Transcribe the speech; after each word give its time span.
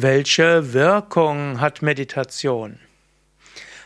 Welche 0.00 0.74
Wirkung 0.74 1.60
hat 1.60 1.82
Meditation? 1.82 2.78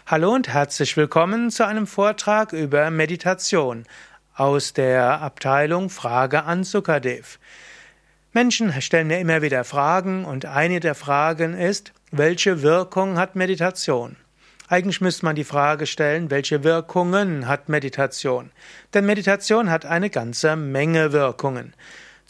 Hallo 0.05 0.35
und 0.35 0.47
herzlich 0.47 0.95
willkommen 0.99 1.51
zu 1.51 1.67
einem 1.67 1.87
Vortrag 1.87 2.53
über 2.53 2.91
Meditation 2.91 3.87
aus 4.35 4.75
der 4.75 5.23
Abteilung 5.23 5.89
Frage 5.89 6.43
an 6.43 6.65
Sukadev. 6.65 7.39
Menschen 8.35 8.79
stellen 8.83 9.07
mir 9.07 9.21
immer 9.21 9.41
wieder 9.41 9.65
Fragen 9.65 10.27
und 10.27 10.45
eine 10.45 10.81
der 10.81 10.95
Fragen 10.95 11.55
ist, 11.55 11.95
welche 12.11 12.61
Wirkung 12.61 13.17
hat 13.17 13.35
Meditation? 13.35 14.17
Eigentlich 14.69 15.01
müsste 15.01 15.25
man 15.25 15.35
die 15.35 15.45
Frage 15.45 15.87
stellen, 15.87 16.31
welche 16.31 16.63
Wirkungen 16.63 17.49
hat 17.49 17.71
Meditation? 17.71 18.51
Denn 18.93 19.07
Meditation 19.07 19.71
hat 19.71 19.87
eine 19.87 20.11
ganze 20.11 20.57
Menge 20.57 21.15
Wirkungen. 21.15 21.73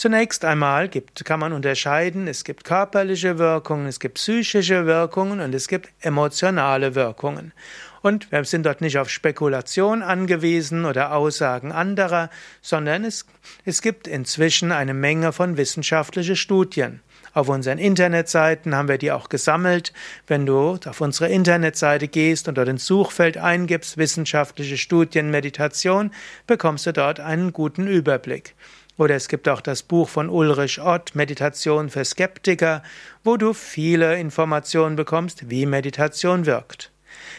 Zunächst 0.03 0.45
einmal 0.45 0.89
gibt, 0.89 1.25
kann 1.25 1.39
man 1.39 1.53
unterscheiden, 1.53 2.27
es 2.27 2.43
gibt 2.43 2.65
körperliche 2.65 3.39
Wirkungen, 3.39 3.87
es 3.87 4.01
gibt 4.01 4.15
psychische 4.15 4.85
Wirkungen 4.85 5.39
und 5.39 5.55
es 5.55 5.69
gibt 5.69 5.91
emotionale 6.01 6.97
Wirkungen. 6.97 7.53
Und 8.01 8.33
wir 8.33 8.45
sind 8.45 8.67
dort 8.67 8.81
nicht 8.81 8.99
auf 8.99 9.09
Spekulation 9.09 10.03
angewiesen 10.03 10.87
oder 10.87 11.15
Aussagen 11.15 11.71
anderer, 11.71 12.31
sondern 12.61 13.05
es, 13.05 13.27
es 13.65 13.81
gibt 13.81 14.09
inzwischen 14.09 14.73
eine 14.73 14.93
Menge 14.93 15.33
von 15.33 15.57
wissenschaftlichen 15.57 16.35
Studien. 16.35 17.01
Auf 17.35 17.49
unseren 17.49 17.79
Internetseiten 17.79 18.75
haben 18.75 18.89
wir 18.89 18.99
die 18.99 19.11
auch 19.11 19.31
gesammelt. 19.31 19.93
Wenn 20.27 20.45
du 20.45 20.79
auf 20.85 21.01
unsere 21.01 21.31
Internetseite 21.31 22.09
gehst 22.09 22.47
und 22.47 22.59
dort 22.59 22.69
ins 22.69 22.85
Suchfeld 22.85 23.39
eingibst 23.39 23.97
wissenschaftliche 23.97 24.77
Studien 24.77 25.31
Meditation, 25.31 26.11
bekommst 26.47 26.87
du 26.87 26.93
dort 26.93 27.21
einen 27.21 27.53
guten 27.53 27.87
Überblick. 27.87 28.55
Oder 28.99 29.15
es 29.17 29.29
gibt 29.29 29.49
auch 29.49 29.63
das 29.63 29.83
Buch 29.83 30.11
von 30.11 30.29
Ulrich 30.29 30.81
Ott, 30.81 31.15
Meditation 31.15 31.89
für 31.89 32.05
Skeptiker, 32.05 32.83
wo 33.25 33.39
du 33.39 33.55
viele 33.55 34.19
Informationen 34.19 34.97
bekommst, 34.97 35.49
wie 35.49 35.65
Meditation 35.65 36.45
wirkt. 36.45 36.93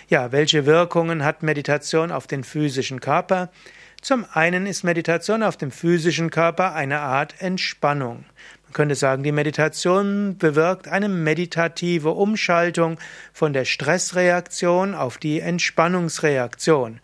Ja, 0.10 0.32
welche 0.32 0.66
Wirkungen 0.66 1.24
hat 1.24 1.44
Meditation 1.44 2.12
auf 2.12 2.26
den 2.26 2.44
physischen 2.44 3.00
Körper? 3.00 3.52
Zum 4.02 4.26
einen 4.34 4.66
ist 4.66 4.84
Meditation 4.84 5.44
auf 5.44 5.56
dem 5.56 5.72
physischen 5.72 6.30
Körper 6.30 6.74
eine 6.74 7.00
Art 7.00 7.36
Entspannung. 7.40 8.26
Man 8.74 8.88
könnte 8.88 8.96
sagen, 8.96 9.22
die 9.22 9.32
Meditation 9.32 10.36
bewirkt 10.40 10.88
eine 10.88 11.08
meditative 11.08 12.10
Umschaltung 12.10 12.98
von 13.32 13.54
der 13.54 13.66
Stressreaktion 13.66 14.96
auf 14.96 15.20
die 15.20 15.42
Entspannungsreaktion. 15.42 17.00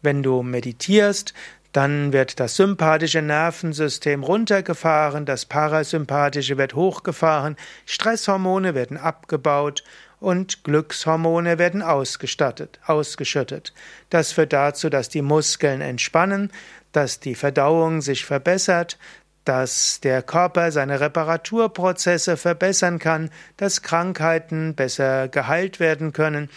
Wenn 0.00 0.22
du 0.22 0.42
meditierst, 0.42 1.34
dann 1.72 2.14
wird 2.14 2.40
das 2.40 2.56
sympathische 2.56 3.20
Nervensystem 3.20 4.24
runtergefahren, 4.24 5.26
das 5.26 5.44
parasympathische 5.44 6.56
wird 6.56 6.72
hochgefahren, 6.72 7.56
Stresshormone 7.84 8.74
werden 8.74 8.96
abgebaut 8.96 9.84
und 10.20 10.64
Glückshormone 10.64 11.58
werden 11.58 11.82
ausgestattet, 11.82 12.80
ausgeschüttet. 12.86 13.74
Das 14.08 14.32
führt 14.32 14.54
dazu, 14.54 14.88
dass 14.88 15.10
die 15.10 15.22
Muskeln 15.22 15.82
entspannen, 15.82 16.50
dass 16.92 17.20
die 17.20 17.34
Verdauung 17.34 18.00
sich 18.00 18.24
verbessert, 18.24 18.98
dass 19.44 20.00
der 20.00 20.22
Körper 20.22 20.72
seine 20.72 21.00
Reparaturprozesse 21.00 22.36
verbessern 22.36 22.98
kann, 22.98 23.30
dass 23.56 23.82
Krankheiten 23.82 24.74
besser 24.74 25.28
geheilt 25.28 25.80
werden 25.80 26.12
können 26.12 26.50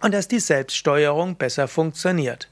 und 0.00 0.12
dass 0.12 0.28
die 0.28 0.40
Selbststeuerung 0.40 1.36
besser 1.36 1.68
funktioniert. 1.68 2.50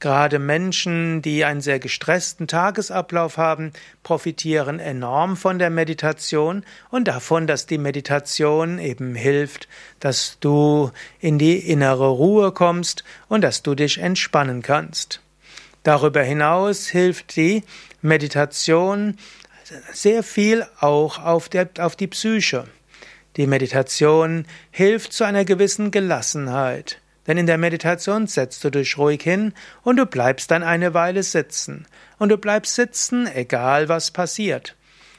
Gerade 0.00 0.38
Menschen, 0.38 1.22
die 1.22 1.44
einen 1.44 1.60
sehr 1.60 1.78
gestressten 1.78 2.46
Tagesablauf 2.46 3.36
haben, 3.36 3.72
profitieren 4.02 4.80
enorm 4.80 5.36
von 5.36 5.58
der 5.58 5.70
Meditation 5.70 6.64
und 6.90 7.08
davon, 7.08 7.46
dass 7.46 7.66
die 7.66 7.78
Meditation 7.78 8.78
eben 8.78 9.14
hilft, 9.14 9.68
dass 10.00 10.38
du 10.40 10.90
in 11.20 11.38
die 11.38 11.58
innere 11.58 12.08
Ruhe 12.08 12.52
kommst 12.52 13.04
und 13.28 13.42
dass 13.42 13.62
du 13.62 13.74
dich 13.74 13.98
entspannen 13.98 14.62
kannst. 14.62 15.23
Darüber 15.84 16.22
hinaus 16.22 16.88
hilft 16.88 17.36
die 17.36 17.62
Meditation 18.02 19.16
sehr 19.92 20.22
viel 20.22 20.66
auch 20.80 21.18
auf, 21.18 21.48
der, 21.48 21.68
auf 21.78 21.94
die 21.94 22.06
Psyche. 22.06 22.66
Die 23.36 23.46
Meditation 23.46 24.46
hilft 24.70 25.12
zu 25.12 25.24
einer 25.24 25.44
gewissen 25.44 25.90
Gelassenheit. 25.90 27.00
Denn 27.26 27.38
in 27.38 27.46
der 27.46 27.58
Meditation 27.58 28.26
setzt 28.26 28.64
du 28.64 28.70
dich 28.70 28.98
ruhig 28.98 29.22
hin 29.22 29.52
und 29.82 29.96
du 29.96 30.06
bleibst 30.06 30.50
dann 30.50 30.62
eine 30.62 30.94
Weile 30.94 31.22
sitzen. 31.22 31.86
Und 32.18 32.30
du 32.30 32.38
bleibst 32.38 32.74
sitzen, 32.74 33.26
egal 33.26 33.88
was 33.88 34.10
passiert. 34.10 34.76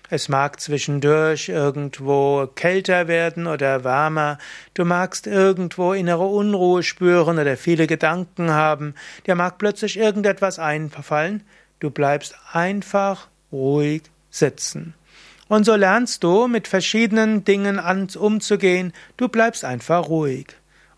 Es 0.09 0.29
mag 0.29 0.59
zwischendurch 0.59 1.49
irgendwo 1.49 2.47
kälter 2.53 3.07
werden 3.07 3.47
oder 3.47 3.83
wärmer, 3.83 4.37
du 4.73 4.85
magst 4.85 5.25
irgendwo 5.25 5.93
innere 5.93 6.25
Unruhe 6.25 6.83
spüren 6.83 7.39
oder 7.39 7.57
viele 7.57 7.87
Gedanken 7.87 8.51
haben, 8.51 8.93
dir 9.25 9.35
mag 9.35 9.57
plötzlich 9.57 9.97
irgendetwas 9.97 10.59
einfallen, 10.59 11.43
du 11.79 11.89
bleibst 11.89 12.35
einfach 12.51 13.27
ruhig 13.51 14.03
sitzen. 14.29 14.93
Und 15.47 15.65
so 15.65 15.75
lernst 15.75 16.23
du 16.23 16.47
mit 16.47 16.67
verschiedenen 16.67 17.43
Dingen 17.43 17.79
umzugehen, 18.15 18.93
du 19.17 19.27
bleibst 19.27 19.63
einfach 19.63 20.07
ruhig. 20.07 20.47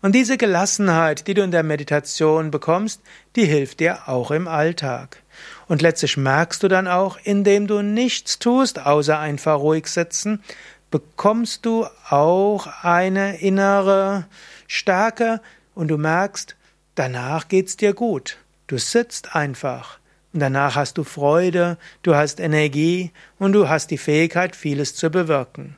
Und 0.00 0.14
diese 0.14 0.38
Gelassenheit, 0.38 1.26
die 1.26 1.34
du 1.34 1.42
in 1.42 1.50
der 1.50 1.64
Meditation 1.64 2.50
bekommst, 2.50 3.02
die 3.36 3.46
hilft 3.46 3.80
dir 3.80 4.08
auch 4.08 4.30
im 4.30 4.46
Alltag. 4.46 5.22
Und 5.66 5.82
letztlich 5.82 6.16
merkst 6.16 6.62
du 6.62 6.68
dann 6.68 6.88
auch, 6.88 7.18
indem 7.22 7.66
du 7.66 7.82
nichts 7.82 8.38
tust, 8.38 8.78
außer 8.78 9.18
einfach 9.18 9.58
ruhig 9.58 9.86
sitzen, 9.86 10.42
bekommst 10.90 11.66
du 11.66 11.86
auch 12.08 12.66
eine 12.82 13.40
innere 13.40 14.26
Stärke 14.66 15.40
und 15.74 15.88
du 15.88 15.98
merkst, 15.98 16.56
danach 16.94 17.48
geht's 17.48 17.76
dir 17.76 17.94
gut. 17.94 18.38
Du 18.66 18.78
sitzt 18.78 19.34
einfach. 19.34 19.98
Und 20.32 20.40
danach 20.40 20.76
hast 20.76 20.98
du 20.98 21.04
Freude, 21.04 21.78
du 22.02 22.14
hast 22.14 22.40
Energie 22.40 23.12
und 23.38 23.52
du 23.52 23.68
hast 23.68 23.90
die 23.90 23.98
Fähigkeit, 23.98 24.54
vieles 24.54 24.94
zu 24.94 25.10
bewirken. 25.10 25.76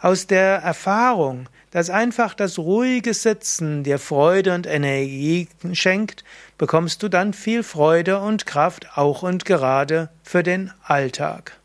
Aus 0.00 0.26
der 0.26 0.58
Erfahrung, 0.58 1.48
dass 1.70 1.90
einfach 1.90 2.34
das 2.34 2.58
ruhige 2.58 3.14
Sitzen 3.14 3.84
dir 3.84 3.98
Freude 3.98 4.54
und 4.54 4.66
Energie 4.66 5.48
schenkt, 5.72 6.24
bekommst 6.56 7.02
du 7.02 7.08
dann 7.08 7.32
viel 7.32 7.62
Freude 7.62 8.20
und 8.20 8.46
Kraft 8.46 8.96
auch 8.96 9.22
und 9.22 9.44
gerade 9.44 10.08
für 10.22 10.42
den 10.42 10.72
Alltag. 10.82 11.58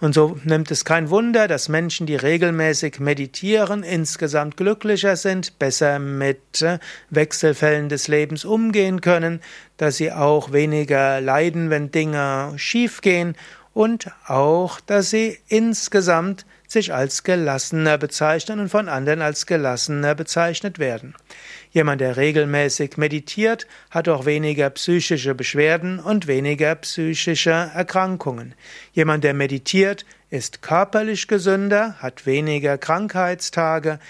Und 0.00 0.12
so 0.14 0.38
nimmt 0.44 0.70
es 0.70 0.84
kein 0.84 1.08
Wunder, 1.08 1.48
dass 1.48 1.68
Menschen, 1.68 2.06
die 2.06 2.16
regelmäßig 2.16 3.00
meditieren, 3.00 3.82
insgesamt 3.82 4.56
glücklicher 4.56 5.16
sind, 5.16 5.58
besser 5.58 5.98
mit 5.98 6.60
äh, 6.62 6.78
Wechselfällen 7.10 7.88
des 7.88 8.08
Lebens 8.08 8.44
umgehen 8.44 9.00
können, 9.00 9.40
dass 9.76 9.96
sie 9.96 10.12
auch 10.12 10.52
weniger 10.52 11.20
leiden, 11.20 11.70
wenn 11.70 11.90
Dinge 11.90 12.52
schiefgehen 12.56 13.34
und 13.72 14.10
auch, 14.26 14.80
dass 14.80 15.10
sie 15.10 15.38
insgesamt 15.48 16.44
sich 16.74 16.92
als 16.92 17.22
gelassener 17.22 17.96
bezeichnen 17.96 18.60
und 18.60 18.68
von 18.68 18.88
anderen 18.88 19.22
als 19.22 19.46
gelassener 19.46 20.14
bezeichnet 20.14 20.78
werden. 20.78 21.14
Jemand, 21.70 22.00
der 22.00 22.16
regelmäßig 22.16 22.98
meditiert, 22.98 23.66
hat 23.90 24.08
auch 24.08 24.26
weniger 24.26 24.70
psychische 24.70 25.34
Beschwerden 25.34 25.98
und 25.98 26.26
weniger 26.26 26.74
psychische 26.76 27.50
Erkrankungen. 27.50 28.54
Jemand, 28.92 29.24
der 29.24 29.34
meditiert, 29.34 30.04
ist 30.30 30.62
körperlich 30.62 31.28
gesünder, 31.28 31.94
hat 32.00 32.26
weniger 32.26 32.76
Krankheitstage, 32.76 34.00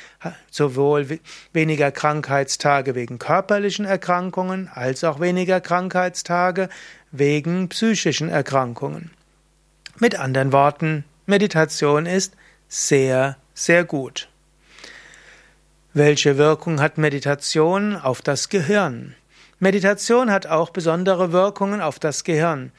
sowohl 0.51 1.21
weniger 1.53 1.91
Krankheitstage 1.91 2.95
wegen 2.95 3.19
körperlichen 3.19 3.85
Erkrankungen 3.85 4.69
als 4.73 5.05
auch 5.05 5.21
weniger 5.21 5.61
Krankheitstage 5.61 6.69
wegen 7.13 7.69
psychischen 7.69 8.29
Erkrankungen. 8.31 9.11
Mit 9.99 10.19
anderen 10.19 10.53
Worten, 10.53 11.05
Meditation 11.27 12.07
ist 12.07 12.35
sehr, 12.75 13.37
sehr 13.55 13.85
gut. 13.85 14.29
Welche 15.93 16.39
Wirkung 16.39 16.81
hat 16.81 16.99
Meditation 16.99 17.95
auf 17.95 18.21
das 18.21 18.49
Gehirn? 18.49 19.15
Meditation 19.61 20.33
hat 20.33 20.49
auch 20.49 20.71
besondere 20.71 21.31
Wirkungen 21.31 21.81
auf 21.81 22.01
das 22.01 22.25
Gehirn. 22.25 22.73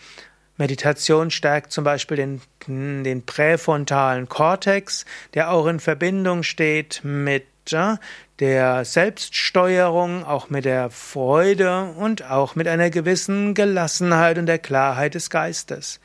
Meditation 0.58 1.32
stärkt 1.32 1.72
zum 1.72 1.86
Beispiel 1.86 2.18
den, 2.18 3.04
den 3.04 3.26
präfrontalen 3.26 4.28
Kortex, 4.28 5.06
der 5.34 5.50
auch 5.50 5.66
in 5.66 5.80
Verbindung 5.80 6.44
steht 6.44 7.00
mit 7.04 7.46
der 7.72 8.84
Selbststeuerung, 8.84 10.26
auch 10.26 10.50
mit 10.50 10.66
der 10.66 10.90
Freude 10.90 11.94
und 11.98 12.30
auch 12.30 12.56
mit 12.56 12.68
einer 12.68 12.90
gewissen 12.90 13.54
Gelassenheit 13.54 14.38
und 14.38 14.46
der 14.46 14.60
Klarheit 14.60 15.16
des 15.16 15.30
Geistes. 15.30 16.02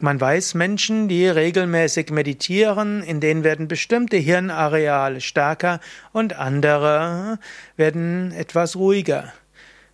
Man 0.00 0.20
weiß, 0.20 0.54
Menschen, 0.54 1.08
die 1.08 1.26
regelmäßig 1.26 2.10
meditieren, 2.10 3.02
in 3.02 3.18
denen 3.20 3.42
werden 3.42 3.66
bestimmte 3.66 4.16
Hirnareale 4.16 5.20
stärker 5.20 5.80
und 6.12 6.34
andere 6.34 7.40
werden 7.76 8.30
etwas 8.30 8.76
ruhiger. 8.76 9.32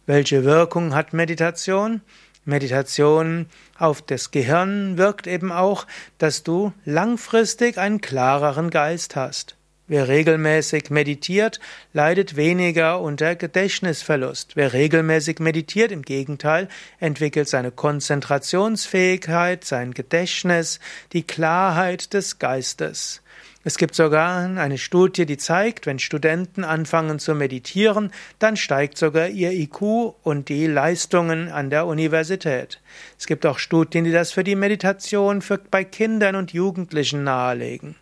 Welche 0.04 0.44
Wirkung 0.44 0.94
hat 0.94 1.14
Meditation? 1.14 2.02
Meditation 2.44 3.46
auf 3.78 4.02
das 4.02 4.30
Gehirn 4.30 4.98
wirkt 4.98 5.26
eben 5.26 5.50
auch, 5.50 5.86
dass 6.18 6.42
du 6.42 6.74
langfristig 6.84 7.78
einen 7.78 8.02
klareren 8.02 8.68
Geist 8.68 9.16
hast. 9.16 9.56
Wer 9.86 10.08
regelmäßig 10.08 10.88
meditiert, 10.88 11.60
leidet 11.92 12.36
weniger 12.36 13.02
unter 13.02 13.36
Gedächtnisverlust. 13.36 14.56
Wer 14.56 14.72
regelmäßig 14.72 15.40
meditiert, 15.40 15.92
im 15.92 16.00
Gegenteil, 16.00 16.68
entwickelt 17.00 17.48
seine 17.48 17.70
Konzentrationsfähigkeit, 17.70 19.62
sein 19.62 19.92
Gedächtnis, 19.92 20.80
die 21.12 21.22
Klarheit 21.22 22.14
des 22.14 22.38
Geistes. 22.38 23.20
Es 23.62 23.76
gibt 23.76 23.94
sogar 23.94 24.58
eine 24.58 24.78
Studie, 24.78 25.26
die 25.26 25.36
zeigt, 25.36 25.84
wenn 25.84 25.98
Studenten 25.98 26.64
anfangen 26.64 27.18
zu 27.18 27.34
meditieren, 27.34 28.10
dann 28.38 28.56
steigt 28.56 28.96
sogar 28.96 29.28
ihr 29.28 29.52
IQ 29.52 29.82
und 30.22 30.48
die 30.48 30.66
Leistungen 30.66 31.50
an 31.50 31.68
der 31.68 31.84
Universität. 31.84 32.80
Es 33.18 33.26
gibt 33.26 33.44
auch 33.44 33.58
Studien, 33.58 34.04
die 34.04 34.12
das 34.12 34.32
für 34.32 34.44
die 34.44 34.56
Meditation 34.56 35.42
für, 35.42 35.58
bei 35.58 35.84
Kindern 35.84 36.36
und 36.36 36.54
Jugendlichen 36.54 37.24
nahelegen. 37.24 37.96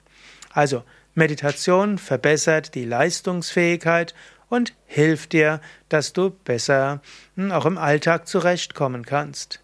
Also, 0.53 0.85
Meditation 1.15 1.99
verbessert 1.99 2.75
die 2.75 2.85
Leistungsfähigkeit 2.85 4.15
und 4.49 4.75
hilft 4.87 5.33
dir, 5.33 5.61
dass 5.89 6.13
du 6.13 6.31
besser 6.31 7.01
hm, 7.37 7.53
auch 7.53 7.67
im 7.67 7.79
Alltag 7.79 8.27
zurechtkommen 8.27 9.05
kannst. 9.05 9.61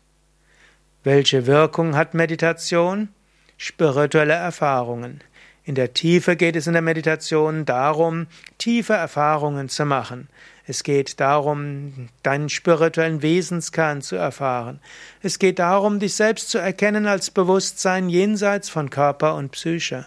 Welche 1.04 1.46
Wirkung 1.46 1.96
hat 1.96 2.14
Meditation? 2.14 3.08
Spirituelle 3.56 4.34
Erfahrungen. 4.34 5.22
In 5.64 5.74
der 5.74 5.92
Tiefe 5.92 6.36
geht 6.36 6.56
es 6.56 6.66
in 6.66 6.72
der 6.72 6.82
Meditation 6.82 7.64
darum, 7.66 8.26
tiefe 8.56 8.94
Erfahrungen 8.94 9.68
zu 9.68 9.84
machen. 9.84 10.28
Es 10.66 10.82
geht 10.82 11.20
darum, 11.20 12.08
deinen 12.22 12.48
spirituellen 12.48 13.22
Wesenskern 13.22 14.02
zu 14.02 14.16
erfahren. 14.16 14.80
Es 15.22 15.38
geht 15.38 15.58
darum, 15.58 15.98
dich 15.98 16.14
selbst 16.14 16.50
zu 16.50 16.58
erkennen 16.58 17.06
als 17.06 17.30
Bewusstsein 17.30 18.08
jenseits 18.08 18.68
von 18.68 18.90
Körper 18.90 19.34
und 19.34 19.52
Psyche. 19.52 20.06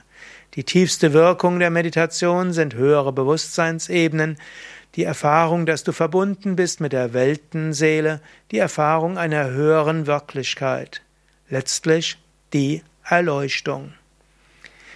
Die 0.55 0.63
tiefste 0.63 1.13
Wirkung 1.13 1.59
der 1.59 1.69
Meditation 1.69 2.53
sind 2.53 2.75
höhere 2.75 3.13
Bewusstseinsebenen, 3.13 4.37
die 4.95 5.03
Erfahrung, 5.03 5.65
dass 5.65 5.83
du 5.83 5.93
verbunden 5.93 6.55
bist 6.55 6.81
mit 6.81 6.91
der 6.91 7.13
Weltenseele, 7.13 8.21
die 8.51 8.57
Erfahrung 8.57 9.17
einer 9.17 9.49
höheren 9.49 10.07
Wirklichkeit, 10.07 11.01
letztlich 11.49 12.17
die 12.53 12.83
Erleuchtung. 13.03 13.93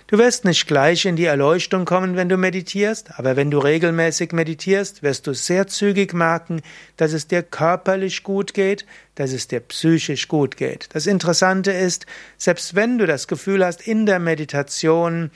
Du 0.08 0.20
wirst 0.20 0.46
nicht 0.46 0.68
gleich 0.68 1.06
in 1.06 1.16
die 1.16 1.26
Erleuchtung 1.26 1.84
kommen, 1.84 2.16
wenn 2.16 2.30
du 2.30 2.38
meditierst, 2.38 3.18
aber 3.18 3.36
wenn 3.36 3.50
du 3.50 3.58
regelmäßig 3.58 4.34
meditierst, 4.34 5.02
wirst 5.02 5.26
du 5.26 5.34
sehr 5.34 5.66
zügig 5.66 6.14
merken, 6.14 6.62
dass 6.96 7.12
es 7.12 7.26
dir 7.26 7.42
körperlich 7.42 8.22
gut 8.22 8.54
geht, 8.54 8.86
dass 9.16 9.34
es 9.34 9.48
dir 9.48 9.62
psychisch 9.62 10.28
gut 10.28 10.58
geht. 10.58 10.90
Das 10.94 11.08
Interessante 11.08 11.72
ist, 11.72 12.06
selbst 12.38 12.76
wenn 12.76 13.00
du 13.00 13.08
das 13.08 13.28
Gefühl 13.28 13.66
hast, 13.66 13.88
in 13.88 14.06
der 14.06 14.20
Meditation 14.20 15.32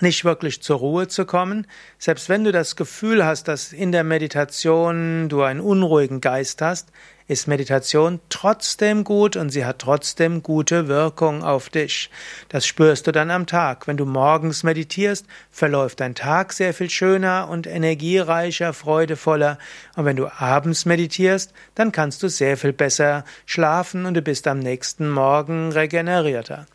nicht 0.00 0.24
wirklich 0.24 0.62
zur 0.62 0.78
Ruhe 0.78 1.08
zu 1.08 1.24
kommen, 1.24 1.66
selbst 1.98 2.28
wenn 2.28 2.44
du 2.44 2.52
das 2.52 2.76
Gefühl 2.76 3.24
hast, 3.24 3.48
dass 3.48 3.72
in 3.72 3.92
der 3.92 4.04
Meditation 4.04 5.28
du 5.28 5.42
einen 5.42 5.60
unruhigen 5.60 6.20
Geist 6.20 6.62
hast, 6.62 6.90
ist 7.26 7.48
Meditation 7.48 8.20
trotzdem 8.28 9.02
gut 9.02 9.36
und 9.36 9.48
sie 9.48 9.64
hat 9.64 9.78
trotzdem 9.78 10.42
gute 10.42 10.88
Wirkung 10.88 11.42
auf 11.42 11.70
dich. 11.70 12.10
Das 12.50 12.66
spürst 12.66 13.06
du 13.06 13.12
dann 13.12 13.30
am 13.30 13.46
Tag. 13.46 13.86
Wenn 13.86 13.96
du 13.96 14.04
morgens 14.04 14.62
meditierst, 14.62 15.26
verläuft 15.50 16.00
dein 16.00 16.14
Tag 16.14 16.52
sehr 16.52 16.74
viel 16.74 16.90
schöner 16.90 17.48
und 17.48 17.66
energiereicher, 17.66 18.74
freudevoller. 18.74 19.58
Und 19.96 20.04
wenn 20.04 20.16
du 20.16 20.28
abends 20.28 20.84
meditierst, 20.84 21.54
dann 21.74 21.92
kannst 21.92 22.22
du 22.22 22.28
sehr 22.28 22.58
viel 22.58 22.74
besser 22.74 23.24
schlafen 23.46 24.04
und 24.04 24.14
du 24.14 24.20
bist 24.20 24.46
am 24.46 24.58
nächsten 24.58 25.08
Morgen 25.08 25.72
regenerierter. 25.72 26.66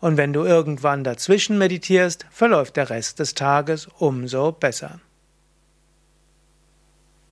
Und 0.00 0.16
wenn 0.16 0.32
du 0.32 0.44
irgendwann 0.44 1.04
dazwischen 1.04 1.58
meditierst, 1.58 2.26
verläuft 2.30 2.76
der 2.76 2.90
Rest 2.90 3.18
des 3.18 3.34
Tages 3.34 3.88
umso 3.98 4.52
besser. 4.52 5.00